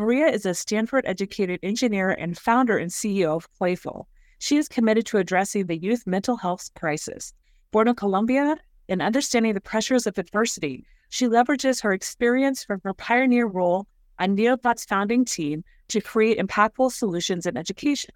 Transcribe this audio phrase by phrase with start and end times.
[0.00, 4.08] Maria is a Stanford educated engineer and founder and CEO of Clayful.
[4.38, 7.34] She is committed to addressing the youth mental health crisis.
[7.70, 8.56] Born in Colombia
[8.88, 14.34] and understanding the pressures of adversity, she leverages her experience from her pioneer role on
[14.34, 18.14] Nearpod's founding team to create impactful solutions in education.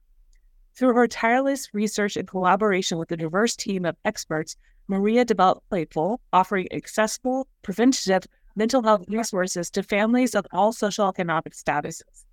[0.72, 4.56] Through her tireless research and collaboration with a diverse team of experts,
[4.88, 11.54] Maria developed Clayful, offering accessible, preventative mental health resources to families of all social economic
[11.54, 12.24] statuses.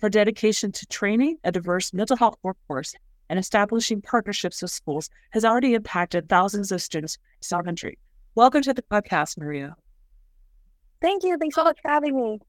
[0.00, 2.94] Her dedication to training a diverse mental health workforce
[3.28, 7.18] and establishing partnerships with schools has already impacted thousands of students
[7.50, 7.98] in our country.
[8.34, 9.76] Welcome to the podcast, Maria.
[11.00, 11.36] Thank you.
[11.38, 12.40] Thanks so much for having me.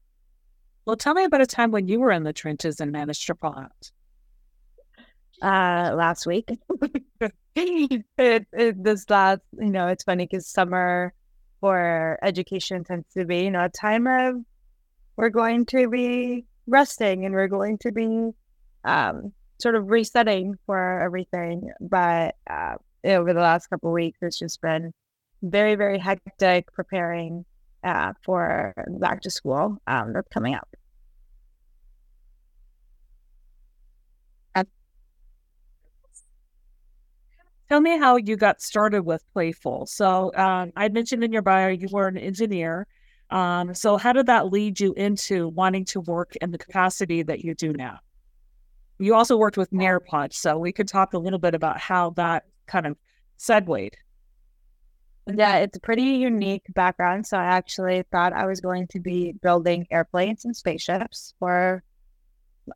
[0.84, 3.34] Well, tell me about a time when you were in the trenches and managed to
[3.34, 3.90] pull out.
[5.40, 6.48] Uh, last week.
[7.54, 8.04] it,
[8.52, 11.12] it, this last, you know, it's funny because summer
[11.60, 14.36] for education tends to be, you know, a time of
[15.16, 18.30] we're going to be resting and we're going to be
[18.84, 21.70] um, sort of resetting for everything.
[21.80, 24.92] But uh, over the last couple weeks, it's just been
[25.42, 27.44] very, very hectic preparing
[27.84, 30.68] uh, for back to school um, that's coming up.
[37.68, 39.88] Tell me how you got started with Clayful.
[39.88, 42.86] So um, I mentioned in your bio you were an engineer.
[43.30, 47.44] Um, so how did that lead you into wanting to work in the capacity that
[47.44, 47.98] you do now?
[48.98, 52.44] You also worked with Nearpod, so we could talk a little bit about how that
[52.66, 52.96] kind of
[53.36, 53.96] segued.
[55.32, 57.26] Yeah, it's a pretty unique background.
[57.26, 61.82] So I actually thought I was going to be building airplanes and spaceships for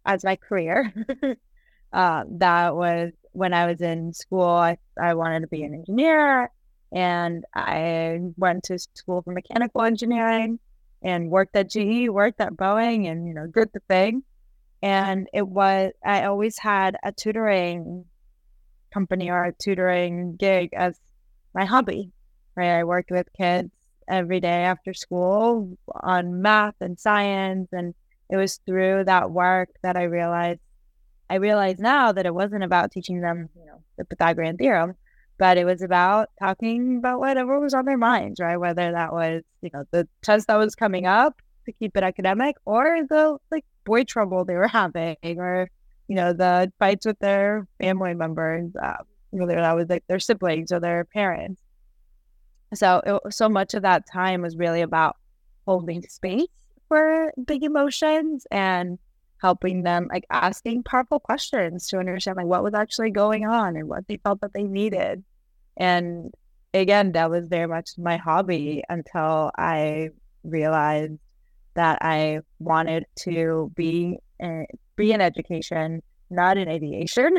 [0.05, 0.93] as my career.
[1.93, 6.51] uh, that was when I was in school, I, I wanted to be an engineer
[6.93, 10.59] and I went to school for mechanical engineering
[11.03, 14.23] and worked at GE, worked at Boeing and, you know, did the thing.
[14.83, 18.05] And it was, I always had a tutoring
[18.93, 20.99] company or a tutoring gig as
[21.55, 22.11] my hobby,
[22.57, 22.79] right?
[22.79, 23.71] I worked with kids
[24.09, 27.69] every day after school on math and science.
[27.73, 27.95] And
[28.29, 30.61] it was through that work that I realized
[31.33, 34.93] I realize now that it wasn't about teaching them, you know, the Pythagorean theorem,
[35.39, 38.59] but it was about talking about whatever was on their minds, right?
[38.59, 42.57] Whether that was, you know, the test that was coming up to keep it academic
[42.67, 45.71] or the like boy trouble they were having or,
[46.07, 48.99] you know, the fights with their family members, uh,
[49.31, 51.63] whether that was like their siblings or their parents.
[52.75, 55.17] So, it, so much of that time was really about
[55.67, 56.49] holding space
[56.89, 58.99] for big emotions and
[59.43, 63.89] helping them like asking powerful questions to understand like what was actually going on and
[63.89, 65.23] what they felt that they needed.
[65.77, 66.33] And
[66.75, 70.09] again that was very much my hobby until i
[70.45, 71.19] realized
[71.75, 74.67] that i wanted to be in,
[74.97, 77.37] be in education not in aviation.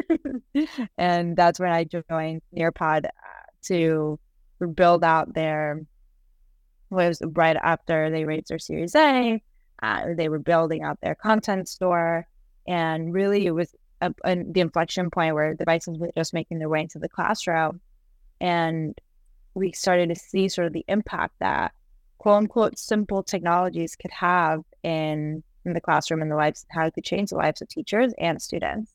[0.99, 3.09] And that's when i joined nearpod uh,
[3.63, 4.19] to
[4.75, 5.81] build out their
[6.89, 9.41] was right after they raised their series a
[9.83, 12.25] uh, they were building out their content store.
[12.65, 16.69] And really, it was a, a, the inflection point where devices were just making their
[16.69, 17.81] way into the classroom.
[18.39, 18.97] And
[19.53, 21.73] we started to see sort of the impact that
[22.17, 26.93] quote unquote simple technologies could have in, in the classroom and the lives, how it
[26.93, 28.93] could change the lives of teachers and students.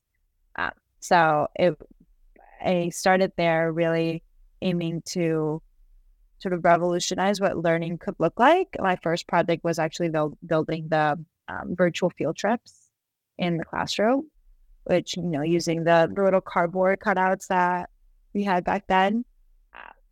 [0.56, 0.70] Um,
[1.00, 1.76] so it,
[2.64, 4.22] I started there really
[4.62, 5.60] aiming to
[6.38, 8.68] sort of revolutionize what learning could look like.
[8.78, 11.18] My first project was actually build, building the
[11.48, 12.90] um, virtual field trips
[13.38, 14.28] in the classroom,
[14.84, 17.90] which, you know, using the, the little cardboard cutouts that
[18.34, 19.24] we had back then.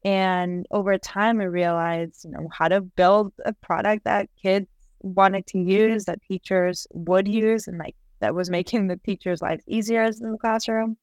[0.05, 4.69] And over time, I realized, you know, how to build a product that kids
[5.01, 9.65] wanted to use, that teachers would use, and like that was making the teachers' lives
[9.67, 10.97] easier in the classroom,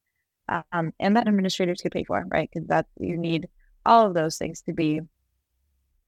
[0.48, 2.48] um, and that administrators could pay for, right?
[2.50, 3.46] Because that you need
[3.84, 5.02] all of those things to be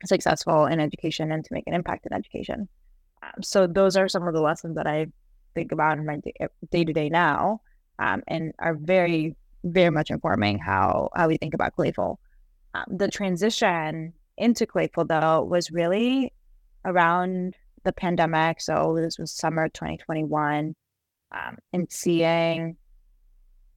[0.04, 2.69] successful in education and to make an impact in education.
[3.22, 5.06] Um, so those are some of the lessons that I
[5.54, 6.20] think about in my
[6.70, 7.60] day to day now,
[7.98, 9.34] um, and are very,
[9.64, 12.16] very much informing how how we think about Clayful.
[12.75, 16.32] Um, the transition into Clayful though was really
[16.84, 18.60] around the pandemic.
[18.60, 20.75] So this was summer 2021,
[21.32, 22.76] um, and seeing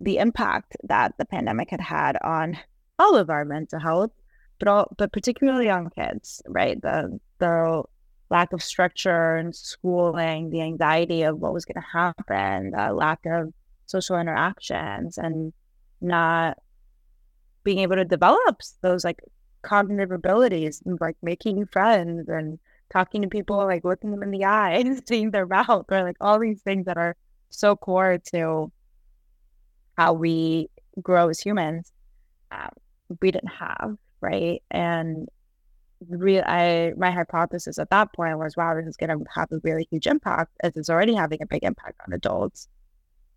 [0.02, 2.58] the impact that the pandemic had had on
[2.98, 4.12] all of our mental health,
[4.60, 6.80] but all, but particularly on kids, right?
[6.82, 7.84] The the
[8.30, 13.26] lack of structure and schooling, the anxiety of what was going to happen, the lack
[13.26, 13.54] of
[13.88, 15.54] social interactions, and
[16.02, 16.58] not
[17.64, 19.20] being able to develop those like
[19.62, 22.60] cognitive abilities, and, like making friends and
[22.92, 26.18] talking to people, like looking them in the eye and seeing their mouth, or like
[26.22, 27.16] all these things that are
[27.50, 28.72] so core to
[29.98, 30.70] how we
[31.02, 31.92] grow as humans.
[32.52, 32.70] Um,
[33.22, 35.28] we didn't have right, and
[36.08, 39.60] real I my hypothesis at that point was wow this is going to have a
[39.64, 42.68] really huge impact as it's already having a big impact on adults.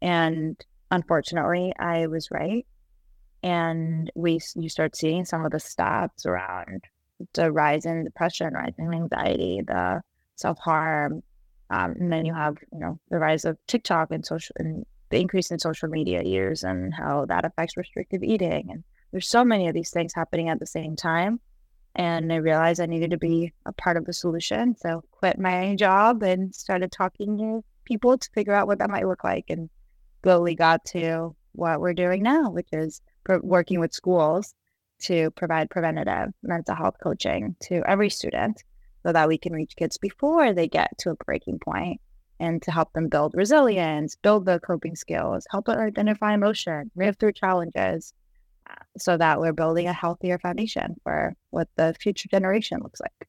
[0.01, 0.57] And
[0.91, 2.67] unfortunately I was right.
[3.43, 6.85] And we you start seeing some of the stats around
[7.35, 10.01] the rise in depression rise in anxiety the
[10.37, 11.23] self-harm
[11.71, 15.21] um, and then you have you know the rise of TikTok and social and the
[15.21, 19.69] increase in social media years and how that affects restrictive eating and there's so many
[19.69, 21.39] of these things happening at the same time
[21.95, 24.77] and I realized I needed to be a part of the solution.
[24.77, 29.07] So quit my job and started talking to people to figure out what that might
[29.07, 29.69] look like, and
[30.23, 33.03] slowly got to what we're doing now, which is
[33.43, 34.55] working with schools
[35.03, 38.63] to provide preventative mental health coaching to every student
[39.05, 42.01] so that we can reach kids before they get to a breaking point
[42.39, 47.17] and to help them build resilience, build the coping skills, help them identify emotion, move
[47.17, 48.15] through challenges,
[48.99, 53.29] so that we're building a healthier foundation for what the future generation looks like.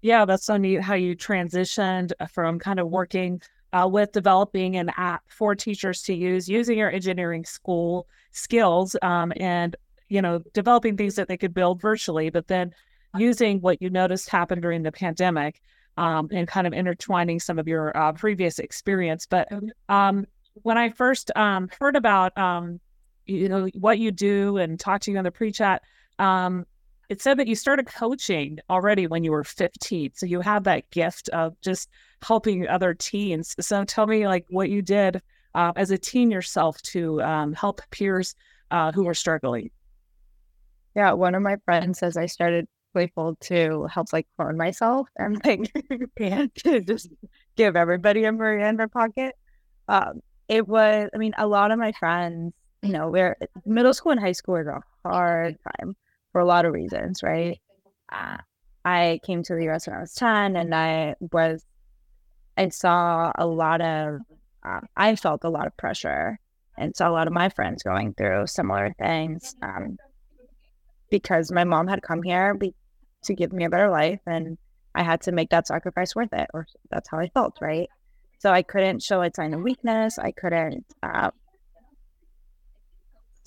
[0.00, 3.42] Yeah, that's so neat how you transitioned uh, from kind of working
[3.72, 9.32] uh, with developing an app for teachers to use using your engineering school skills um,
[9.36, 9.76] and
[10.08, 12.72] you know developing things that they could build virtually but then
[13.16, 15.60] using what you noticed happened during the pandemic
[15.96, 19.48] um, and kind of intertwining some of your uh, previous experience but
[19.88, 20.26] um,
[20.62, 22.80] when i first um, heard about um,
[23.28, 25.82] you know what you do and talk to you on the pre-chat
[26.18, 26.64] um,
[27.08, 30.90] it said that you started coaching already when you were 15 so you have that
[30.90, 31.88] gift of just
[32.22, 33.54] helping other teens.
[33.60, 35.22] So tell me like what you did
[35.54, 38.34] uh, as a teen yourself to um, help peers
[38.70, 39.70] uh, who are struggling.
[40.94, 45.40] Yeah one of my friends says i started Clayful to help like clone myself and
[45.44, 45.70] like
[46.64, 47.08] to just
[47.56, 49.36] give everybody a Maria in their pocket.
[49.88, 53.36] Um, it was i mean a lot of my friends you know, where
[53.66, 55.96] middle school and high school is a hard time
[56.32, 57.58] for a lot of reasons, right?
[58.10, 58.36] Uh,
[58.84, 61.64] I came to the US when I was 10 and I was,
[62.56, 64.20] I saw a lot of,
[64.62, 66.38] um, I felt a lot of pressure
[66.76, 69.98] and saw a lot of my friends going through similar things um,
[71.10, 72.74] because my mom had come here be,
[73.24, 74.56] to give me a better life and
[74.94, 77.88] I had to make that sacrifice worth it, or that's how I felt, right?
[78.40, 80.18] So I couldn't show a sign of weakness.
[80.18, 81.30] I couldn't uh,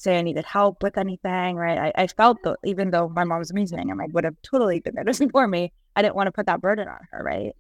[0.01, 1.77] say I needed help with anything, right?
[1.95, 4.79] I, I felt that even though my mom was amazing and I would have totally
[4.79, 7.55] been there to for me, I didn't want to put that burden on her, right?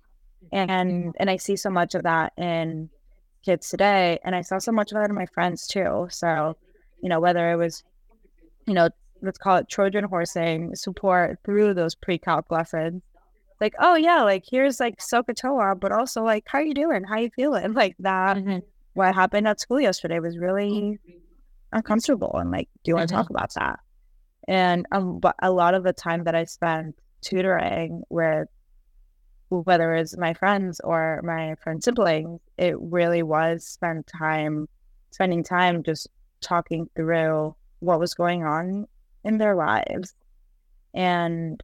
[0.51, 2.89] And and I see so much of that in
[3.45, 6.07] kids today, and I saw so much of that in my friends too.
[6.09, 6.57] So,
[7.01, 7.83] you know, whether it was,
[8.65, 8.89] you know,
[9.21, 13.03] let's call it Trojan horsing support through those pre-calc lessons,
[13.61, 17.03] like, oh yeah, like here's like SOHCAHTOA, but also like, how you doing?
[17.03, 17.73] How you feeling?
[17.81, 18.37] Like that.
[18.37, 18.59] Mm-hmm.
[18.93, 20.99] What happened at school yesterday was really
[21.71, 23.79] uncomfortable and like, do you want to talk about that?
[24.47, 28.47] And um, but a lot of the time that I spent tutoring with
[29.49, 34.67] whether it's my friends or my friend siblings, it really was spent time
[35.11, 36.07] spending time just
[36.39, 38.87] talking through what was going on
[39.23, 40.15] in their lives.
[40.93, 41.61] And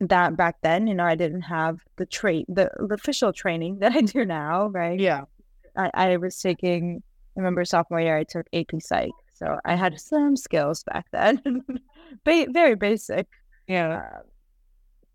[0.00, 3.92] that back then, you know, I didn't have the trait the, the official training that
[3.92, 4.98] I do now, right?
[4.98, 5.24] Yeah.
[5.76, 7.02] I, I was taking
[7.36, 11.40] I remember sophomore year I took AP Psych so I had some skills back then,
[12.24, 13.26] ba- very basic.
[13.66, 14.02] Yeah.
[14.14, 14.18] Uh,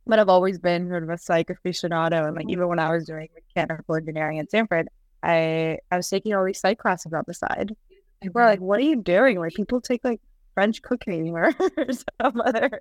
[0.06, 2.28] but I've always been sort of a psych aficionado.
[2.28, 4.88] And like even when I was doing mechanical engineering at Stanford,
[5.22, 7.76] I I was taking all these psych classes on the side.
[8.22, 9.40] People are like, what are you doing?
[9.40, 10.22] Like people take like
[10.56, 11.54] French cooking or
[11.92, 12.80] some other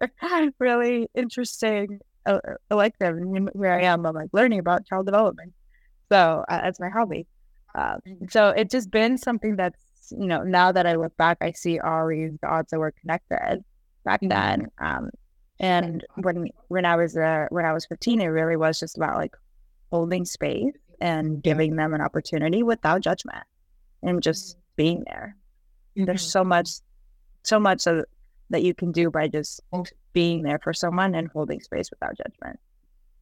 [0.59, 2.39] really interesting uh,
[2.71, 3.17] elective.
[3.17, 5.53] And where I am, I'm like learning about child development.
[6.11, 7.27] So uh, that's my hobby.
[7.75, 7.99] Uh,
[8.31, 11.79] so it's just been something that's you know, now that I look back, I see
[11.79, 13.65] all these dots that were connected
[14.05, 14.29] back mm-hmm.
[14.29, 14.69] then.
[14.79, 15.11] Um,
[15.59, 19.17] and when when I was uh, when I was 15, it really was just about
[19.17, 19.35] like
[19.91, 23.45] holding space and giving them an opportunity without judgment
[24.03, 25.37] and just being there.
[25.97, 26.07] Mm-hmm.
[26.07, 26.71] There's so much,
[27.43, 28.05] so much of,
[28.51, 29.61] that you can do by just
[30.13, 32.59] being there for someone and holding space without judgment.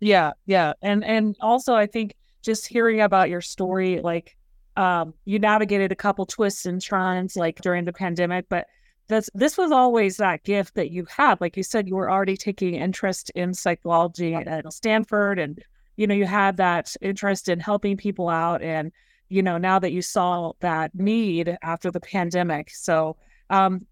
[0.00, 0.74] Yeah, yeah.
[0.82, 4.36] And and also I think just hearing about your story, like
[4.76, 8.66] um, you navigated a couple twists and turns like during the pandemic, but
[9.08, 11.40] this this was always that gift that you had.
[11.40, 15.62] Like you said, you were already taking interest in psychology at Stanford and
[15.96, 18.90] you know, you had that interest in helping people out and
[19.28, 22.70] you know, now that you saw that need after the pandemic.
[22.70, 23.16] So
[23.50, 23.86] um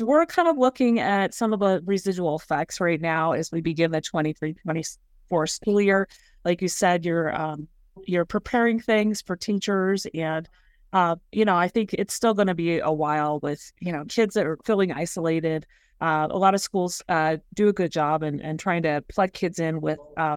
[0.00, 3.92] we're kind of looking at some of the residual effects right now as we begin
[3.92, 6.08] the 23 24 school year.
[6.44, 7.66] Like you said, you're um,
[8.08, 10.48] you're preparing things for teachers and
[10.92, 14.04] uh, you know, I think it's still going to be a while with, you know,
[14.06, 15.66] kids that are feeling isolated.
[16.00, 19.32] Uh, a lot of schools uh, do a good job and, and trying to plug
[19.32, 20.36] kids in with uh,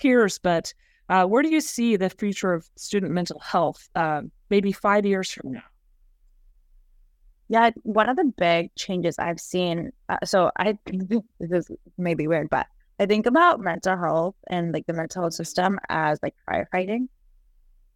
[0.00, 0.38] peers.
[0.38, 0.72] But
[1.08, 5.32] uh, where do you see the future of student mental health uh, maybe five years
[5.32, 5.62] from now?
[7.48, 9.92] Yeah, one of the big changes I've seen.
[10.08, 12.66] Uh, so I this is maybe weird, but
[12.98, 17.08] I think about mental health and like the mental health system as like firefighting.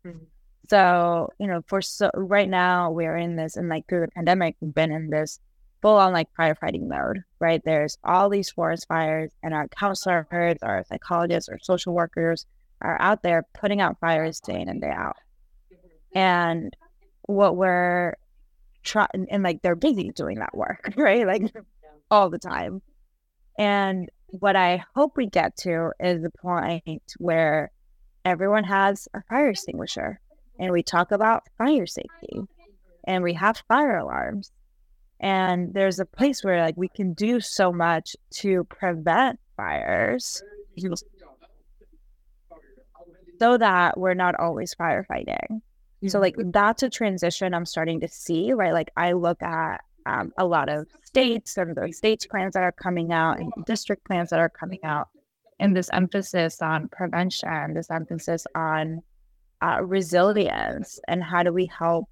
[0.06, 0.24] Mm-hmm.
[0.68, 4.56] So you know, for so right now we're in this, and like through the pandemic,
[4.60, 5.40] we've been in this
[5.82, 7.22] full on like firefighting mode.
[7.40, 12.46] Right, there's all these forest fires, and our counselors, our psychologists, our social workers
[12.82, 15.16] are out there putting out fires day in and day out.
[16.14, 16.76] And
[17.22, 18.14] what we're
[18.82, 21.26] trying and, and like they're busy doing that work, right?
[21.26, 21.52] Like
[22.10, 22.82] all the time.
[23.58, 27.70] And what I hope we get to is the point where
[28.24, 30.20] everyone has a fire extinguisher
[30.58, 32.42] and we talk about fire safety
[33.06, 34.52] and we have fire alarms.
[35.18, 40.42] And there's a place where like we can do so much to prevent fires
[43.38, 45.60] so that we're not always firefighting.
[46.06, 46.50] So like mm-hmm.
[46.50, 48.72] that's a transition I'm starting to see, right?
[48.72, 52.72] Like I look at um, a lot of states and the states plans that are
[52.72, 55.08] coming out and district plans that are coming out,
[55.58, 59.02] and this emphasis on prevention, this emphasis on
[59.62, 62.08] uh, resilience, and how do we help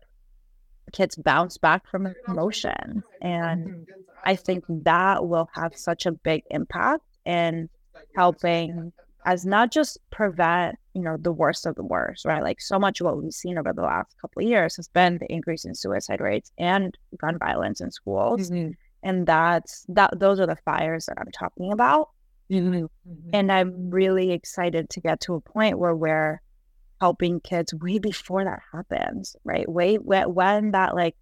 [0.92, 3.02] kids bounce back from emotion?
[3.22, 3.86] And
[4.24, 7.68] I think that will have such a big impact in
[8.16, 8.92] helping
[9.24, 12.42] as not just prevent, you know, the worst of the worst, right?
[12.42, 15.18] Like so much of what we've seen over the last couple of years has been
[15.18, 18.50] the increase in suicide rates and gun violence in schools.
[18.50, 18.72] Mm-hmm.
[19.02, 22.10] And that's that those are the fires that I'm talking about.
[22.50, 22.86] Mm-hmm.
[23.32, 26.40] And I'm really excited to get to a point where we're
[27.00, 29.68] helping kids way before that happens, right?
[29.68, 31.16] Way when that like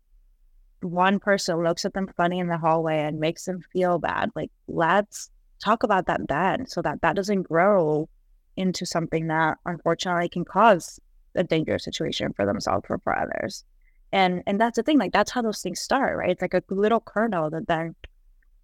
[0.80, 4.50] one person looks at them funny in the hallway and makes them feel bad, like
[4.68, 5.30] let's
[5.62, 8.08] talk about that then so that that doesn't grow
[8.56, 10.98] into something that unfortunately can cause
[11.34, 13.64] a dangerous situation for themselves or for others.
[14.12, 16.30] And and that's the thing, like that's how those things start, right?
[16.30, 17.94] It's like a little kernel that then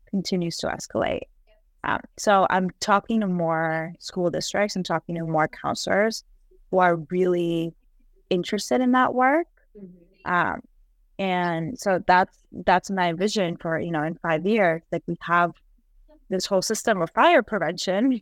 [0.09, 1.23] continues to escalate.
[1.85, 6.25] Um, so I'm talking to more school districts and talking to more counselors
[6.71, 7.75] who are really
[8.31, 9.49] interested in that work.
[9.77, 10.33] Mm-hmm.
[10.33, 10.63] Um,
[11.19, 15.53] and so that's that's my vision for you know in five years, like we have
[16.33, 18.21] this whole system of fire prevention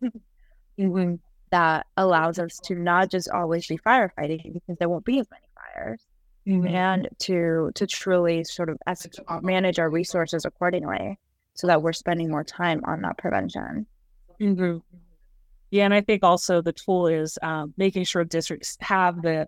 [0.79, 1.15] mm-hmm.
[1.51, 5.47] that allows us to not just always be firefighting because there won't be as many
[5.55, 6.05] fires
[6.47, 6.67] mm-hmm.
[6.67, 8.79] and to to truly sort of
[9.43, 11.19] manage our resources accordingly
[11.55, 13.87] so that we're spending more time on that prevention
[14.41, 14.79] mm-hmm.
[15.71, 19.47] yeah and i think also the tool is um, making sure districts have the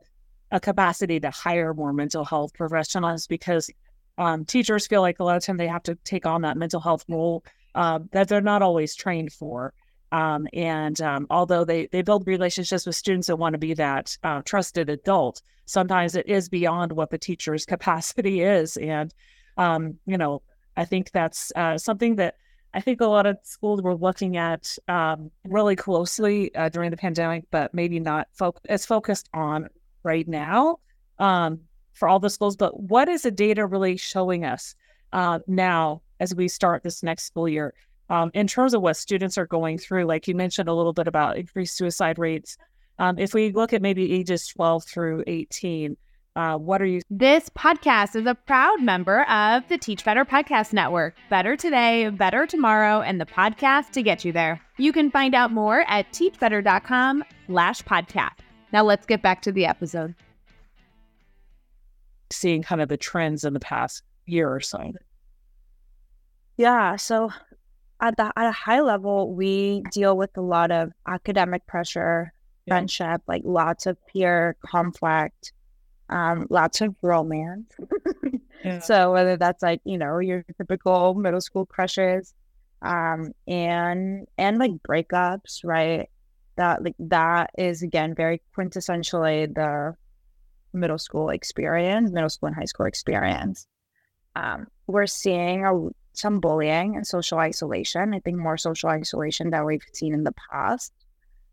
[0.53, 3.71] a capacity to hire more mental health professionals because
[4.19, 6.79] um, teachers feel like a lot of time they have to take on that mental
[6.79, 7.43] health role
[7.75, 9.73] uh, that they're not always trained for.
[10.13, 14.17] Um, and um, although they, they build relationships with students that want to be that
[14.23, 18.77] uh, trusted adult, sometimes it is beyond what the teacher's capacity is.
[18.77, 19.13] And,
[19.57, 20.43] um, you know,
[20.77, 22.37] I think that's uh, something that
[22.75, 26.97] I think a lot of schools were looking at um, really closely uh, during the
[26.97, 29.69] pandemic, but maybe not fo- as focused on
[30.03, 30.79] right now
[31.19, 31.61] um,
[31.93, 32.57] for all the schools.
[32.57, 34.75] But what is the data really showing us
[35.13, 37.75] uh, now as we start this next school year.
[38.09, 41.09] Um, in terms of what students are going through, like you mentioned a little bit
[41.09, 42.57] about increased suicide rates.
[42.99, 45.97] Um, if we look at maybe ages 12 through 18,
[46.37, 47.01] uh, what are you?
[47.11, 51.17] This podcast is a proud member of the Teach Better Podcast Network.
[51.29, 54.61] Better today, better tomorrow, and the podcast to get you there.
[54.79, 58.39] You can find out more at teachbetter.com slash podcast.
[58.73, 60.15] Now let's get back to the episode.
[62.31, 64.93] Seeing kind of the trends in the past year or so.
[66.57, 66.97] Yeah.
[66.97, 67.31] So
[68.01, 72.33] at the at a high level, we deal with a lot of academic pressure,
[72.67, 72.75] yeah.
[72.75, 75.53] friendship, like lots of peer conflict,
[76.09, 77.73] um, lots of romance.
[78.65, 78.81] yeah.
[78.81, 82.35] So whether that's like, you know, your typical middle school crushes,
[82.83, 86.09] um, and and like breakups, right?
[86.57, 89.95] that like that is again very quintessentially the
[90.73, 93.67] middle school experience, middle school and high school experience.
[94.37, 95.73] Um, we're seeing a,
[96.13, 98.15] some bullying and social isolation.
[98.15, 100.93] I think more social isolation than we've seen in the past,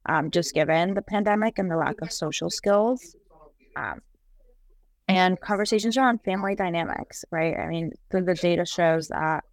[0.05, 3.15] um, just given the pandemic and the lack of social skills.
[3.75, 4.01] Um,
[5.07, 7.57] and conversations around family dynamics, right?
[7.57, 9.43] I mean, the, the data shows that.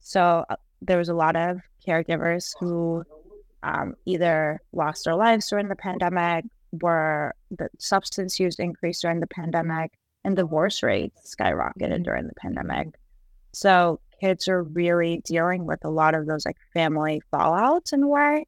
[0.00, 3.04] So uh, there was a lot of caregivers who
[3.62, 9.26] um, either lost their lives during the pandemic, were the substance use increased during the
[9.26, 9.92] pandemic,
[10.24, 12.88] and divorce rates skyrocketed during the pandemic.
[13.52, 18.08] So kids are really dealing with a lot of those like family fallouts in a
[18.08, 18.46] way,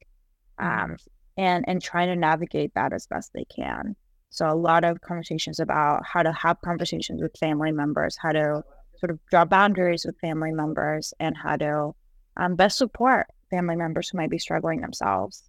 [0.59, 0.97] um,
[1.37, 3.97] and and trying to navigate that as best they can.
[4.31, 8.63] So a lot of conversations about how to have conversations with family members, how to
[8.99, 11.95] sort of draw boundaries with family members, and how to
[12.37, 15.43] um, best support family members who might be struggling themselves.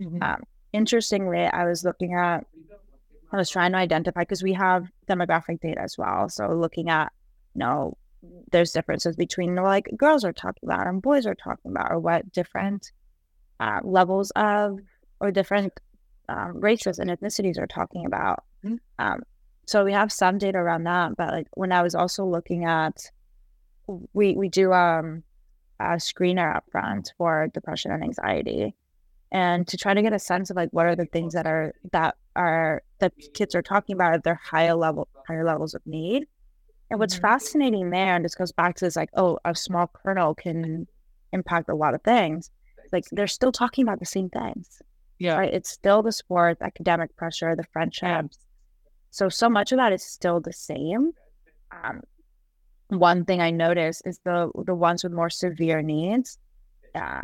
[0.00, 0.22] Mm-hmm.
[0.22, 2.46] Um, interestingly, I was looking at,
[3.32, 6.28] I was trying to identify because we have demographic data as well.
[6.30, 7.12] So looking at,
[7.54, 7.98] you know,
[8.52, 12.30] there's differences between like girls are talking about and boys are talking about, or what
[12.32, 12.92] different
[13.58, 14.78] uh, levels of
[15.20, 15.72] or different
[16.28, 18.44] um, races and ethnicities are talking about.
[18.64, 18.76] Mm-hmm.
[18.98, 19.22] Um,
[19.66, 23.10] so we have some data around that, but like when I was also looking at,
[24.12, 25.22] we we do um
[25.80, 28.74] a screener up front for depression and anxiety
[29.32, 31.72] and to try to get a sense of like what are the things that are
[31.92, 36.26] that are that kids are talking about at their higher level higher levels of need
[36.90, 37.26] and what's mm-hmm.
[37.26, 40.86] fascinating there and this goes back to this like oh a small kernel can
[41.32, 42.50] impact a lot of things
[42.92, 44.82] like they're still talking about the same things
[45.20, 45.36] yeah.
[45.36, 45.54] right?
[45.54, 48.38] It's still the sports academic pressure the friendships.
[49.10, 51.12] So so much of that is still the same.
[51.70, 52.00] Um,
[52.88, 56.38] one thing I notice is the the ones with more severe needs
[56.94, 57.20] uh,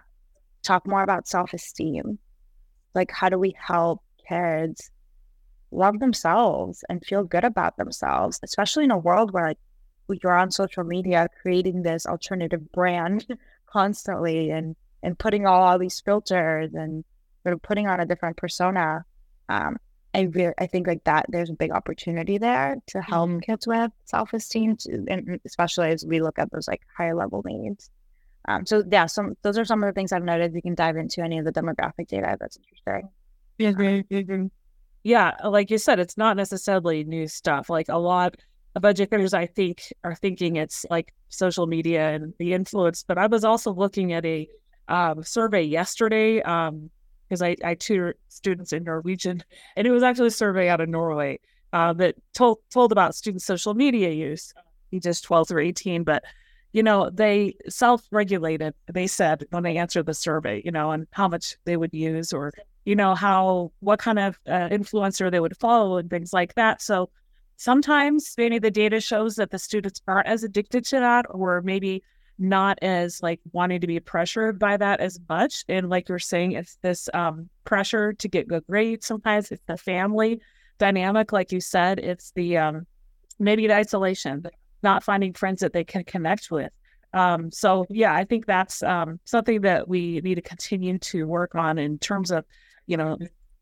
[0.62, 2.18] talk more about self esteem.
[2.94, 4.90] Like, how do we help kids
[5.70, 9.54] love themselves and feel good about themselves, especially in a world where
[10.08, 13.26] like you're on social media creating this alternative brand
[13.66, 17.04] constantly and and putting all, all these filters and
[17.42, 19.04] sort of putting on a different persona.
[19.48, 19.76] Um,
[20.14, 23.40] I re- I think like that there's a big opportunity there to help mm-hmm.
[23.40, 24.76] kids with self esteem,
[25.08, 27.90] and especially as we look at those like higher level needs.
[28.48, 30.54] Um, so yeah, some those are some of the things I've noted.
[30.54, 33.10] You can dive into any of the demographic data that's interesting.
[33.58, 33.72] Yeah,
[35.06, 37.70] yeah, like you said, it's not necessarily new stuff.
[37.70, 38.38] Like a lot
[38.74, 43.04] of educators, I think, are thinking it's like social media and the influence.
[43.06, 44.48] But I was also looking at a
[44.88, 46.90] um, survey yesterday um,
[47.28, 49.44] because I, I tutor students in Norwegian,
[49.76, 51.38] and it was actually a survey out of Norway
[51.72, 54.52] uh, that told told about student social media use,
[54.92, 56.02] ages 12 through 18.
[56.02, 56.24] But
[56.72, 58.74] you know, they self regulated.
[58.92, 62.32] They said when they answered the survey, you know, and how much they would use,
[62.32, 62.52] or
[62.86, 66.80] you know, how what kind of uh, influencer they would follow, and things like that.
[66.80, 67.10] So
[67.56, 72.02] sometimes maybe the data shows that the students aren't as addicted to that, or maybe
[72.38, 75.64] not as like wanting to be pressured by that as much.
[75.68, 79.06] And like you're saying, it's this um, pressure to get good grades.
[79.06, 80.40] Sometimes it's the family
[80.78, 81.98] dynamic, like you said.
[81.98, 82.86] It's the um,
[83.38, 84.44] maybe the isolation,
[84.82, 86.70] not finding friends that they can connect with.
[87.14, 91.54] Um, so yeah, I think that's um, something that we need to continue to work
[91.54, 92.44] on in terms of,
[92.86, 93.18] you know,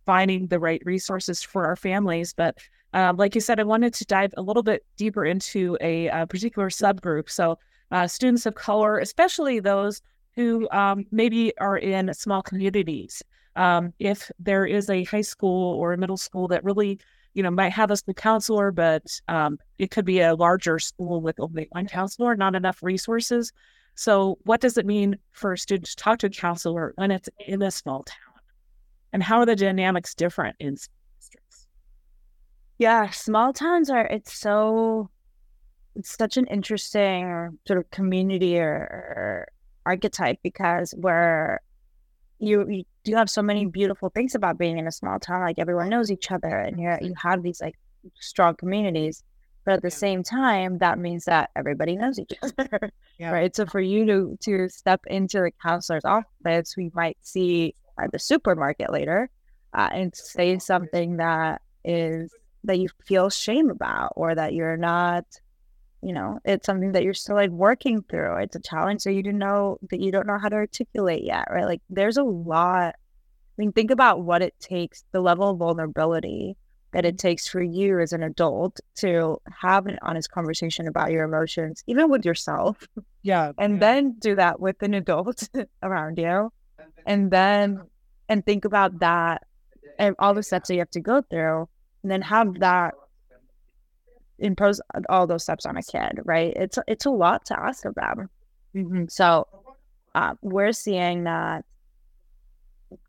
[0.07, 2.33] finding the right resources for our families.
[2.33, 2.59] But
[2.93, 6.27] um, like you said, I wanted to dive a little bit deeper into a, a
[6.27, 7.29] particular subgroup.
[7.29, 7.59] So
[7.91, 10.01] uh, students of color, especially those
[10.35, 13.23] who um, maybe are in small communities.
[13.57, 16.99] Um, if there is a high school or a middle school that really,
[17.35, 21.21] you know, might have a school counselor, but um, it could be a larger school
[21.21, 23.53] with only one counselor, not enough resources.
[23.95, 27.29] So, what does it mean for a student to talk to a counselor when it's
[27.47, 28.24] in a small town?
[29.15, 31.69] And how are the dynamics different in districts?
[32.79, 35.09] Yeah, small towns are, it's so
[35.95, 39.49] it's such an interesting sort of community or, or
[39.87, 41.61] archetype because where
[42.41, 45.61] you you do have so many beautiful things about being in a small town like
[45.61, 47.77] everyone knows each other and you you have these like
[48.19, 49.23] strong communities
[49.65, 53.31] but at the same time that means that everybody knows each other yeah.
[53.31, 58.13] right so for you to to step into the counselor's office we might see at
[58.13, 59.31] the supermarket later
[59.73, 62.33] uh, and say something that is
[62.65, 65.25] that you feel shame about or that you're not
[66.03, 68.37] you know it's something that you're still like working through.
[68.37, 71.49] It's a challenge that you didn't know that you don't know how to articulate yet
[71.51, 71.65] right?
[71.67, 76.57] Like there's a lot i mean think about what it takes the level of vulnerability
[76.93, 81.25] that it takes for you as an adult to have an honest conversation about your
[81.25, 82.87] emotions even with yourself
[83.23, 83.81] yeah and yeah.
[83.81, 85.49] then do that with an adult
[85.83, 86.51] around you
[87.07, 87.81] and then
[88.29, 89.43] and think about that
[89.99, 91.69] and all the steps that you have to go through,
[92.03, 92.95] and then have that
[94.39, 96.53] impose all those steps on a kid, right?
[96.57, 98.29] It's it's a lot to ask of them.
[98.75, 99.05] Mm-hmm.
[99.09, 99.47] So
[100.15, 101.65] uh, we're seeing that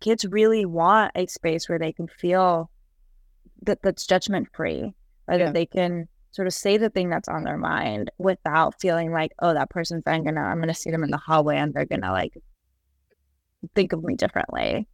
[0.01, 2.69] kids really want a space where they can feel
[3.63, 4.93] that that's judgment free,
[5.27, 5.45] or Yeah.
[5.45, 9.31] that they can sort of say the thing that's on their mind without feeling like,
[9.39, 12.11] oh, that person's then gonna I'm gonna see them in the hallway and they're gonna
[12.11, 12.33] like
[13.73, 14.87] think of me differently.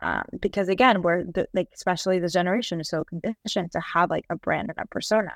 [0.00, 4.24] Um, because again, we're the, like, especially this generation is so conditioned to have like
[4.30, 5.32] a brand and a persona.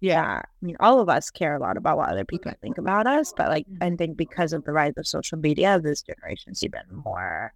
[0.00, 3.06] Yeah, I mean, all of us care a lot about what other people think about
[3.06, 6.82] us, but like, I think because of the rise of social media, this generation's even
[7.04, 7.52] more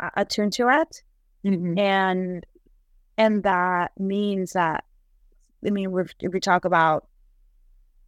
[0.00, 1.02] uh, attuned to it,
[1.44, 1.78] Mhm.
[1.78, 2.46] and
[3.16, 4.84] and that means that,
[5.66, 7.06] I mean, we're, if we talk about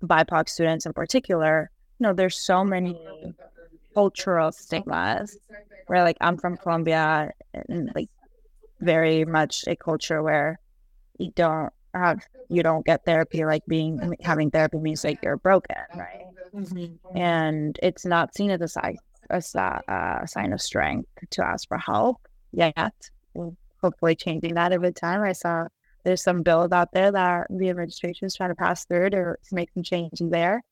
[0.02, 2.98] BIPOC students in particular, you know, there's so many
[3.96, 5.38] cultural stigmas
[5.86, 8.10] where like I'm from Colombia and like
[8.80, 10.60] very much a culture where
[11.18, 15.76] you don't have you don't get therapy like being having therapy means like you're broken,
[15.94, 16.26] right?
[16.54, 17.16] Mm-hmm.
[17.16, 18.98] And it's not seen as a sign
[19.30, 22.18] as a uh, sign of strength to ask for help
[22.52, 22.94] yet.
[23.32, 25.22] We're hopefully changing that over time.
[25.22, 25.68] I saw
[26.04, 29.70] there's some bills out there that the administration is trying to pass through to, make
[29.72, 30.62] some changes there.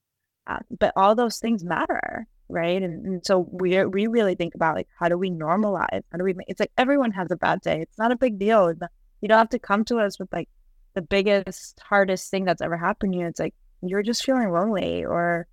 [0.46, 2.82] Uh, but all those things matter, right?
[2.82, 6.02] And, and so we we really think about like how do we normalize?
[6.10, 6.34] How do we?
[6.46, 7.80] It's like everyone has a bad day.
[7.80, 8.72] It's not a big deal.
[9.20, 10.48] You don't have to come to us with like
[10.94, 13.26] the biggest, hardest thing that's ever happened to you.
[13.26, 15.46] It's like you're just feeling lonely, or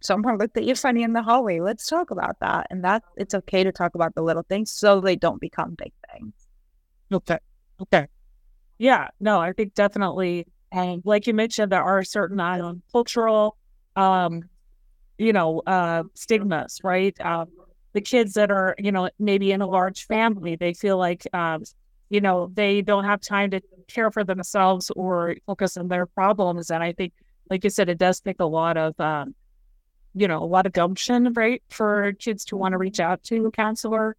[0.00, 1.60] someone looked at you funny in the hallway.
[1.60, 2.66] Let's talk about that.
[2.70, 5.92] And that it's okay to talk about the little things so they don't become big
[6.12, 6.32] things.
[7.12, 7.38] Okay.
[7.80, 8.06] Okay.
[8.78, 9.08] Yeah.
[9.20, 10.46] No, I think definitely.
[10.70, 13.56] And like you mentioned, there are certain um, cultural,
[13.96, 14.42] um,
[15.18, 17.18] you know, uh, stigmas, right?
[17.20, 17.48] Um,
[17.92, 21.64] the kids that are, you know, maybe in a large family, they feel like, um,
[22.08, 26.70] you know, they don't have time to care for themselves or focus on their problems.
[26.70, 27.12] And I think,
[27.50, 29.34] like you said, it does take a lot of, um,
[30.14, 33.46] you know, a lot of gumption, right, for kids to want to reach out to
[33.46, 34.16] a counselor.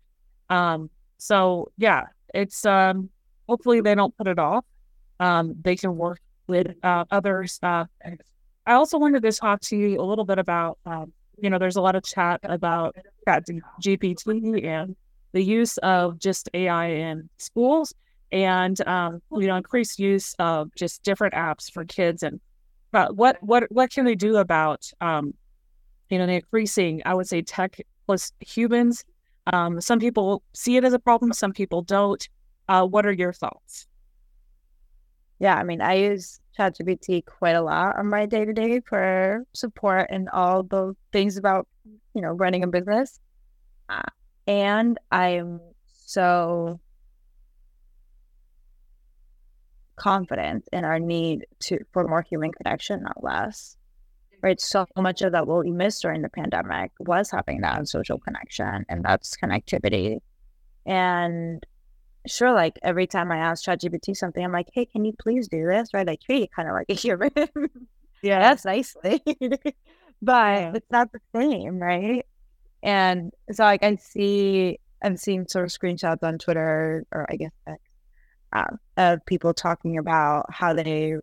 [0.49, 3.09] Um, so yeah, it's um
[3.47, 4.65] hopefully they don't put it off.
[5.19, 7.59] Um, they can work with uh, others.
[7.63, 7.85] Uh,
[8.65, 11.75] I also wanted to talk to you a little bit about, um, you know, there's
[11.75, 12.95] a lot of chat about
[13.25, 13.45] Chat
[13.81, 14.95] GPT and
[15.33, 17.93] the use of just AI in schools
[18.31, 22.23] and, um, you know, increased use of just different apps for kids.
[22.23, 22.39] And
[22.93, 25.33] uh, what what what can they do about, um,
[26.09, 29.03] you know, the increasing, I would say, tech plus humans.
[29.47, 32.27] Um, some people see it as a problem, some people don't.
[32.69, 33.87] Uh, what are your thoughts?
[35.39, 39.43] Yeah, I mean, I use ChatGPT quite a lot on my day to day for
[39.53, 41.67] support and all the things about,
[42.13, 43.19] you know, running a business.
[43.89, 44.01] Uh,
[44.47, 45.59] and I'm
[46.05, 46.79] so
[49.95, 53.77] confident in our need to for more human connection, not less.
[54.41, 54.59] Right.
[54.59, 58.85] So much of that what we missed during the pandemic was having that social connection
[58.89, 60.19] and that's connectivity.
[60.85, 61.65] And
[62.27, 65.65] sure, like every time I ask ChatGPT something, I'm like, hey, can you please do
[65.65, 65.89] this?
[65.93, 66.07] Right?
[66.07, 67.31] I treat it kind of like a human.
[68.23, 69.21] Yeah, That's nicely.
[70.21, 72.25] but it's not the same, right?
[72.81, 77.51] And so like I see I'm seeing sort of screenshots on Twitter or I guess
[77.67, 77.81] X,
[78.53, 81.15] uh, of people talking about how they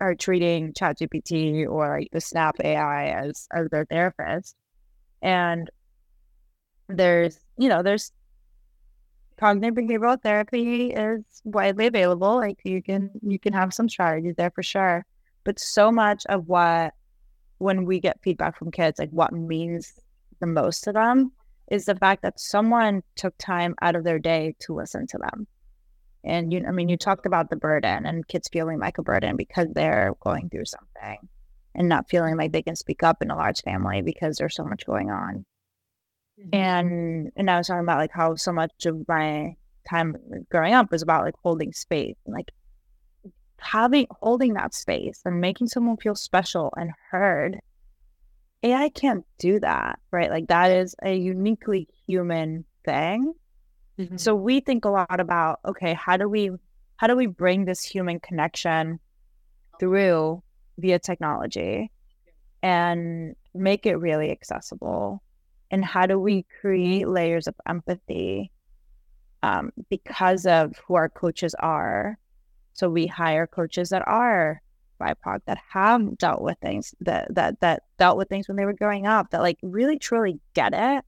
[0.00, 4.56] are treating ChatGPT or like the Snap AI as as their therapist.
[5.22, 5.70] And
[6.88, 8.10] there's you know, there's
[9.40, 12.36] cognitive behavioral therapy is widely available.
[12.36, 15.06] Like you can you can have some strategies there for sure.
[15.44, 16.92] But so much of what
[17.56, 19.94] when we get feedback from kids, like what means
[20.40, 21.32] the most to them
[21.70, 25.46] is the fact that someone took time out of their day to listen to them.
[26.22, 29.36] And you I mean you talked about the burden and kids feeling like a burden
[29.36, 31.28] because they're going through something
[31.74, 34.64] and not feeling like they can speak up in a large family because there's so
[34.64, 35.46] much going on
[36.52, 39.54] and and I was talking about like how so much of my
[39.88, 40.16] time
[40.50, 42.50] growing up was about like holding space and like
[43.58, 47.60] having holding that space and making someone feel special and heard.
[48.62, 50.30] AI can't do that, right?
[50.30, 53.32] Like that is a uniquely human thing.
[53.98, 54.18] Mhm.
[54.20, 56.50] So we think a lot about okay, how do we
[56.96, 59.00] how do we bring this human connection
[59.78, 60.42] through
[60.78, 61.90] via technology
[62.62, 65.22] and make it really accessible?
[65.70, 68.50] And how do we create layers of empathy
[69.42, 72.18] um, because of who our coaches are?
[72.72, 74.62] So we hire coaches that are
[75.00, 78.72] BIPOC that have dealt with things that that that dealt with things when they were
[78.74, 81.04] growing up that like really truly get it.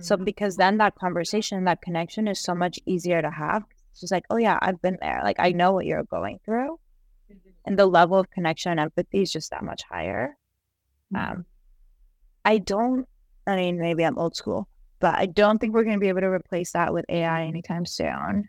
[0.00, 0.24] So Mhm.
[0.24, 3.64] because then that conversation, that connection is so much easier to have.
[3.90, 5.20] It's just like, oh yeah, I've been there.
[5.24, 6.78] Like I know what you're going through.
[7.66, 10.36] And the level of connection and empathy is just that much higher.
[11.14, 11.46] Um,
[12.44, 13.08] I don't,
[13.46, 14.68] I mean, maybe I'm old school,
[15.00, 17.86] but I don't think we're going to be able to replace that with AI anytime
[17.86, 18.48] soon.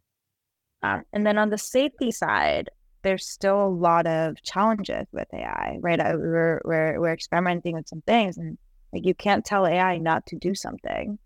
[0.83, 2.69] Um, and then on the safety side,
[3.01, 5.99] there's still a lot of challenges with AI, right?
[5.99, 8.57] I, we're, we're, we're experimenting with some things and
[8.93, 11.19] like you can't tell AI not to do something.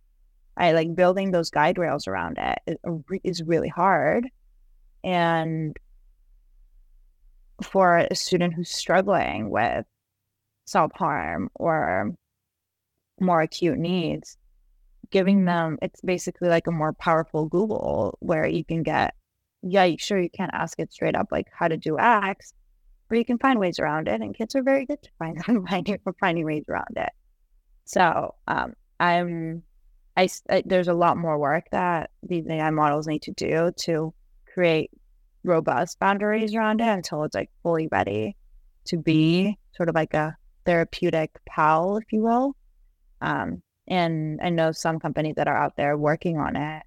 [0.58, 2.80] I like building those guide rails around it
[3.24, 4.28] is really hard.
[5.04, 5.78] And
[7.64, 9.86] for a student who's struggling with
[10.66, 12.14] self harm or
[13.22, 14.38] more acute needs,
[15.12, 19.16] giving them it's basically like a more powerful Google where you can get,
[19.62, 22.54] yeah, sure, you can't ask it straight up like how to do X,
[23.08, 24.22] but you can find ways around it.
[24.22, 27.10] And kids are very good to find finding finding ways around it.
[27.86, 29.64] So um, I'm,
[30.16, 34.14] I, I there's a lot more work that these AI models need to do to
[34.54, 34.92] create
[35.44, 38.36] robust boundaries around it until it's like fully ready
[38.86, 42.56] to be sort of like a therapeutic pal, if you will.
[43.22, 46.84] Um, and I know some companies that are out there working on it.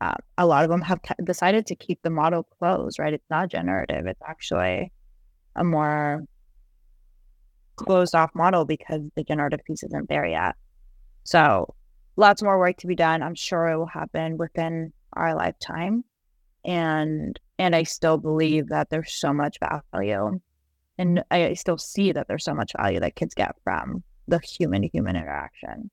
[0.00, 3.12] Uh, a lot of them have decided to keep the model closed, right?
[3.12, 4.06] It's not generative.
[4.06, 4.90] It's actually
[5.54, 6.24] a more
[7.76, 10.56] closed off model because the generative piece isn't there yet.
[11.24, 11.74] So
[12.16, 13.22] lots more work to be done.
[13.22, 16.04] I'm sure it will happen within our lifetime.
[16.64, 19.58] And and I still believe that there's so much
[19.92, 20.40] value.
[20.98, 24.82] And I still see that there's so much value that kids get from the human
[24.82, 25.90] to human interaction.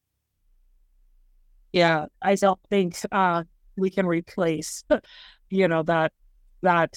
[1.74, 3.44] Yeah, I don't think uh,
[3.76, 4.84] we can replace,
[5.50, 6.14] you know, that
[6.62, 6.96] that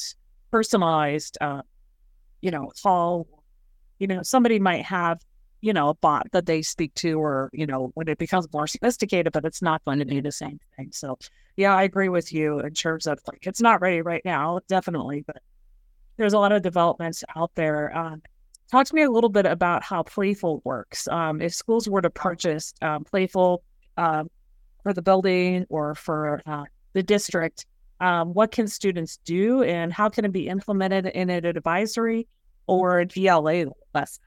[0.50, 1.62] personalized, uh,
[2.40, 3.26] you know, call
[3.98, 5.20] you know, somebody might have,
[5.60, 8.66] you know, a bot that they speak to, or, you know, when it becomes more
[8.66, 10.88] sophisticated, but it's not going to be the same thing.
[10.90, 11.18] So,
[11.56, 15.22] yeah, I agree with you in terms of like, it's not ready right now, definitely,
[15.24, 15.40] but
[16.16, 17.96] there's a lot of developments out there.
[17.96, 18.22] Um,
[18.72, 21.06] talk to me a little bit about how Clayful works.
[21.08, 23.58] Um, if schools were to purchase um, Clayful
[23.98, 24.30] um,
[24.82, 27.66] for the building or for uh, the district,
[28.00, 32.26] um, what can students do and how can it be implemented in an advisory
[32.66, 34.24] or a DLA lesson?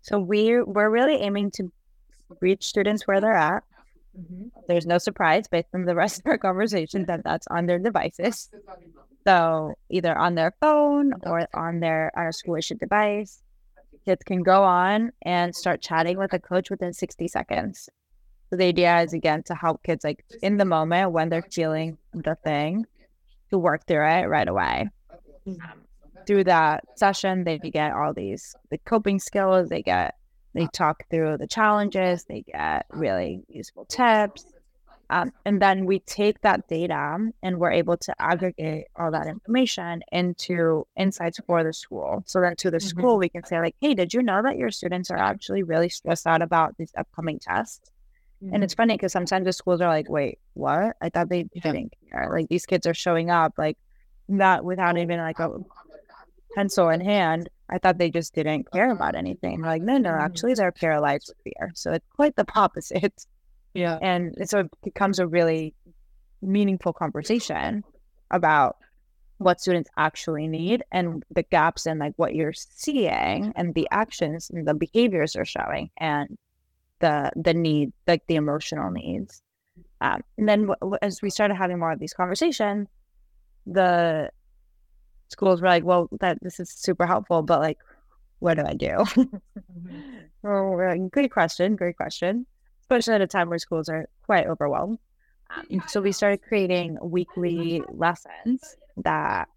[0.00, 1.70] So we we're really aiming to
[2.40, 3.62] reach students where they're at.
[4.18, 4.48] Mm-hmm.
[4.66, 8.50] There's no surprise based on the rest of our conversation that that's on their devices.
[9.26, 13.42] So either on their phone or on their our school issued device,
[14.04, 17.88] kids can go on and start chatting with a coach within 60 seconds.
[18.50, 21.98] So the idea is again to help kids like in the moment when they're feeling
[22.14, 22.86] the thing
[23.50, 24.88] to work through it right away.
[25.46, 25.82] Um,
[26.26, 29.68] through that session, they get all these the coping skills.
[29.68, 30.14] They get
[30.58, 32.24] they talk through the challenges.
[32.24, 34.44] They get really useful tips.
[35.10, 40.02] Um, and then we take that data and we're able to aggregate all that information
[40.12, 42.22] into insights for the school.
[42.26, 42.86] So then to the mm-hmm.
[42.88, 45.88] school, we can say, like, hey, did you know that your students are actually really
[45.88, 47.90] stressed out about these upcoming tests?
[48.44, 48.54] Mm-hmm.
[48.54, 50.96] And it's funny because sometimes the schools are like, wait, what?
[51.00, 52.28] I thought they didn't care.
[52.30, 53.78] Like these kids are showing up like
[54.28, 55.58] that without even like a
[56.54, 59.60] pencil in hand, I thought they just didn't care about anything.
[59.60, 60.20] Like, no, no, mm.
[60.20, 61.70] actually, they're paralyzed with fear.
[61.74, 63.26] So it's quite the opposite.
[63.74, 63.98] Yeah.
[64.02, 65.74] And so it becomes a really
[66.40, 67.84] meaningful conversation
[68.30, 68.76] about
[69.38, 74.50] what students actually need and the gaps in like what you're seeing and the actions
[74.50, 76.36] and the behaviors are showing and
[76.98, 79.40] the the need like the emotional needs
[80.00, 82.88] um, and then w- as we started having more of these conversations
[83.64, 84.28] the
[85.28, 87.78] schools were like, well, that this is super helpful, but like,
[88.40, 88.86] what do I do?
[88.86, 89.36] mm-hmm.
[90.44, 92.46] oh, like, great question, great question.
[92.82, 94.98] Especially at a time where schools are quite overwhelmed.
[95.54, 99.48] Um, so we started creating weekly lessons that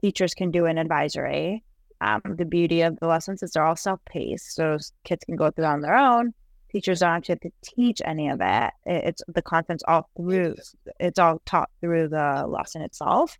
[0.00, 1.64] teachers can do in advisory.
[2.00, 5.64] Um, the beauty of the lessons is they're all self-paced, so kids can go through
[5.64, 6.32] on their own.
[6.70, 8.72] Teachers don't have to teach any of it.
[8.84, 10.54] It's the content's all through.
[11.00, 13.38] It's all taught through the lesson itself.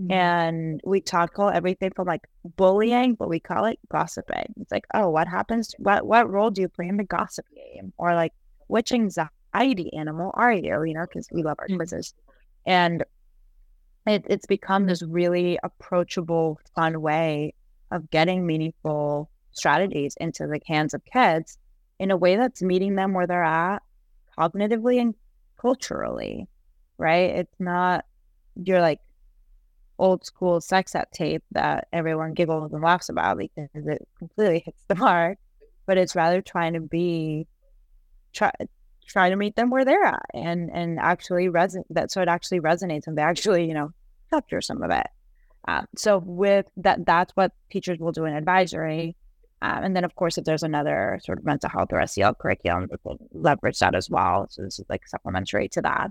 [0.00, 0.12] Mm-hmm.
[0.12, 2.22] And we tackle everything from like
[2.56, 4.54] bullying, but we call it gossiping.
[4.60, 5.74] It's like, oh, what happens?
[5.78, 7.92] What what role do you play in the gossip game?
[7.98, 8.32] Or like,
[8.68, 10.82] which anxiety animal are you?
[10.82, 11.76] You know, because we love our mm-hmm.
[11.76, 12.14] quizzes,
[12.66, 13.04] and
[14.06, 17.54] it, it's become this really approachable, fun way
[17.90, 21.58] of getting meaningful strategies into the hands of kids
[21.98, 23.82] in a way that's meeting them where they're at,
[24.38, 25.14] cognitively and
[25.60, 26.48] culturally.
[26.96, 27.30] Right?
[27.30, 28.06] It's not
[28.54, 29.00] you're like
[30.02, 34.84] old school sex ed tape that everyone giggles and laughs about because it completely hits
[34.88, 35.38] the mark.
[35.86, 37.46] But it's rather trying to be
[38.32, 38.50] try
[39.06, 42.60] try to meet them where they're at and and actually resonate that so it actually
[42.60, 43.90] resonates and they actually you know
[44.30, 45.06] capture some of it.
[45.68, 49.16] Um, so with that that's what teachers will do in advisory.
[49.60, 52.88] Um, and then of course if there's another sort of mental health or SEL curriculum
[53.04, 54.48] we'll leverage that as well.
[54.50, 56.10] So this is like supplementary to that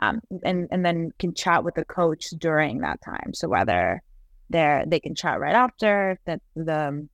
[0.00, 4.02] um, and and then can chat with the coach during that time so whether
[4.50, 7.06] they're they can chat right after that the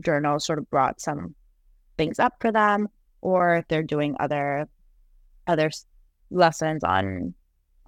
[0.00, 1.34] journal sort of brought some
[1.96, 2.88] things up for them
[3.20, 4.68] or if they're doing other
[5.46, 5.70] other
[6.30, 7.34] lessons on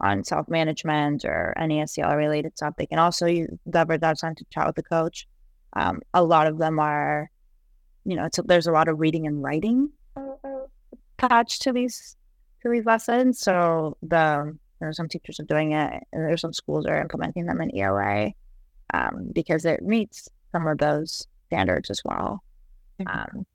[0.01, 4.35] on self management or any SEL related stuff, they can also use, leverage that time
[4.35, 5.29] to chat with the coach.
[5.75, 7.31] Um, a lot of them are,
[8.05, 9.91] you know, there's a lot of reading and writing
[11.19, 12.17] attached to these
[12.63, 13.41] to these lessons.
[13.41, 17.61] So the there some teachers are doing it, and there's some schools are implementing them
[17.61, 18.33] in ELA
[18.95, 22.43] um, because it meets some of those standards as well.
[23.01, 23.39] Mm-hmm.
[23.39, 23.47] Um,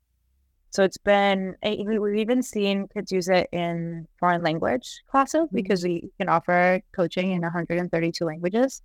[0.70, 5.56] so it's been, we've even seen kids use it in foreign language classes mm-hmm.
[5.56, 8.82] because we can offer coaching in 132 languages.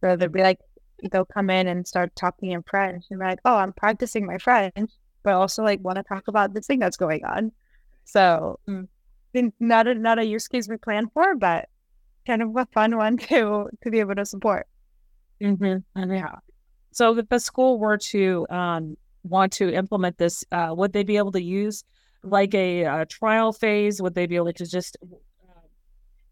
[0.00, 0.60] So they'll be like,
[1.10, 4.38] they'll come in and start talking in French and be like, oh, I'm practicing my
[4.38, 4.90] French,
[5.22, 7.52] but also like want to talk about this thing that's going on.
[8.04, 8.86] So mm.
[9.60, 11.68] Not a, not a use case we planned for, but
[12.26, 14.66] kind of a fun one to, to be able to support.
[15.40, 16.12] Mm-hmm.
[16.12, 16.36] Yeah.
[16.92, 21.18] So if the school were to um, want to implement this, uh, would they be
[21.18, 21.84] able to use
[22.22, 24.00] like a, a, uh, trial phase?
[24.00, 25.16] Would they be able to just uh,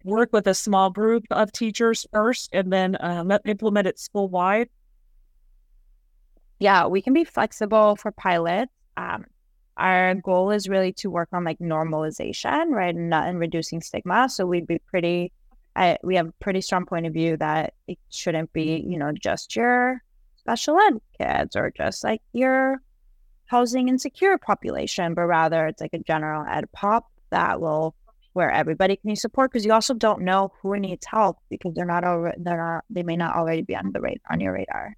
[0.05, 4.71] work with a small group of teachers first and then um, implement it school wide?
[6.59, 8.73] Yeah, we can be flexible for pilots.
[8.97, 9.27] Um,
[9.77, 14.29] our goal is really to work on like normalization, right, and not in reducing stigma.
[14.29, 15.33] So we'd be pretty.
[15.77, 19.11] I, we have a pretty strong point of view that it shouldn't be, you know,
[19.11, 20.01] just your
[20.37, 22.81] special ed kids or just like your
[23.47, 27.95] housing insecure population, but rather it's like a general ed pop that will
[28.35, 32.05] where everybody can support because you also don't know who needs help because they're not
[32.05, 34.97] already they're not they may not already be on the rate on your radar.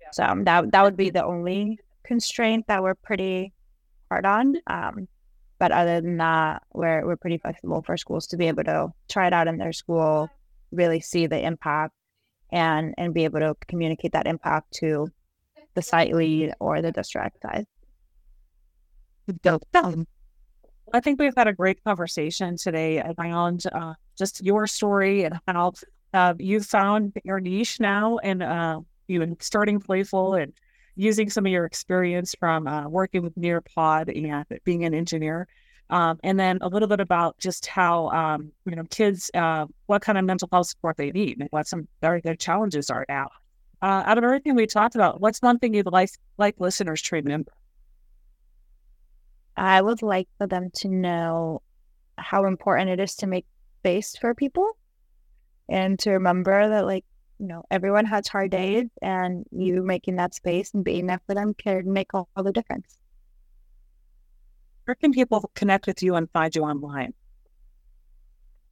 [0.00, 0.08] Yeah.
[0.12, 3.53] So um, that that would be the only constraint that we're pretty
[4.14, 4.56] hard on.
[4.66, 5.08] Um,
[5.58, 9.26] but other than that, we're we're pretty flexible for schools to be able to try
[9.26, 10.28] it out in their school,
[10.72, 11.94] really see the impact,
[12.52, 15.08] and and be able to communicate that impact to
[15.74, 17.66] the site lead or the district side.
[20.92, 25.72] I think we've had a great conversation today around uh, just your story and how
[26.12, 30.52] uh, you found your niche now and uh, you starting Clayful and
[30.96, 35.48] using some of your experience from uh, working with Nearpod and being an engineer
[35.90, 40.02] um, and then a little bit about just how um, you know kids, uh, what
[40.02, 43.28] kind of mental health support they need, and what some their, their challenges are now.
[43.82, 47.16] Uh, out of everything we talked about, what's one thing you'd like like listeners to
[47.16, 47.52] remember?
[49.56, 51.62] I would like for them to know
[52.16, 53.46] how important it is to make
[53.80, 54.76] space for people,
[55.68, 57.04] and to remember that like
[57.38, 61.34] you know everyone has hard days, and you making that space and being there for
[61.34, 62.98] them can make all, all the difference
[64.84, 67.14] where can people connect with you and find you online?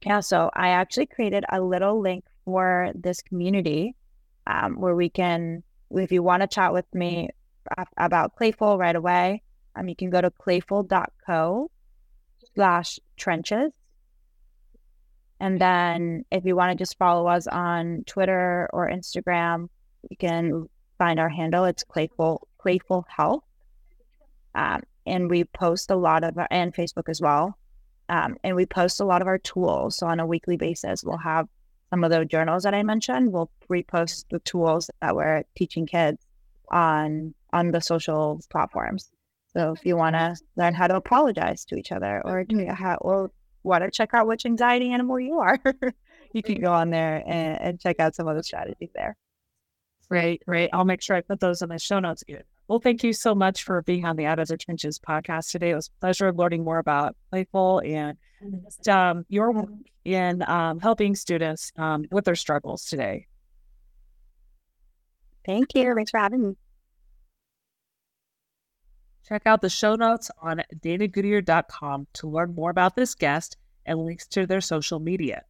[0.05, 3.95] Yeah, so I actually created a little link for this community
[4.45, 7.29] um, where we can, if you want to chat with me
[7.97, 9.41] about Clayful right away,
[9.75, 11.71] um, you can go to clayful.co
[12.53, 13.71] slash trenches.
[15.43, 19.67] And then if you want to just follow us on Twitter or Instagram,
[20.09, 21.65] you can find our handle.
[21.65, 23.43] It's Clayful Clayful Health.
[24.55, 27.57] Um, and we post a lot of our, and Facebook as well.
[28.07, 29.97] Um, and we post a lot of our tools.
[29.97, 31.49] So on a weekly basis, we'll have
[31.89, 33.33] some of the journals that I mentioned.
[33.33, 36.25] We'll repost the tools that we're teaching kids
[36.71, 39.11] on on the social platforms.
[39.51, 42.95] So if you want to learn how to apologize to each other, or do how,
[43.01, 43.29] or
[43.63, 45.59] want to check out which anxiety animal you are,
[46.33, 49.15] you can go on there and, and check out some of the strategies there.
[50.09, 50.69] Great, great.
[50.73, 52.23] I'll make sure I put those in the show notes.
[52.27, 52.43] Good.
[52.67, 55.71] Well, thank you so much for being on the Out of the Trenches podcast today.
[55.71, 58.17] It was a pleasure learning more about Clayful and
[58.87, 59.69] um, your work
[60.05, 63.27] in um, helping students um, with their struggles today.
[65.45, 65.93] Thank you.
[65.93, 66.55] Thanks for having me.
[69.27, 74.27] Check out the show notes on danagoodyear.com to learn more about this guest and links
[74.27, 75.43] to their social media.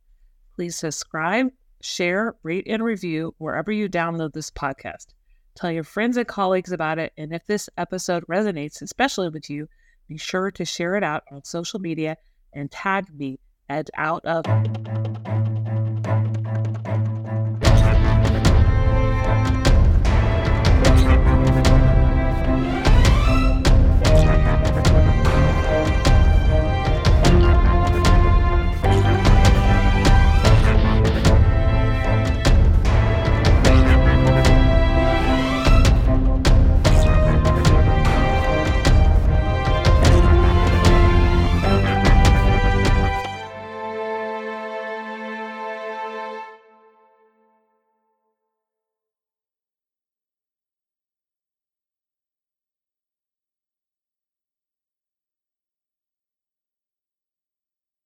[0.56, 1.50] Please subscribe,
[1.82, 5.08] share, rate, and review wherever you download this podcast.
[5.56, 7.14] Tell your friends and colleagues about it.
[7.18, 9.68] And if this episode resonates, especially with you,
[10.08, 12.18] be sure to share it out on social media
[12.54, 14.46] and tag me at out of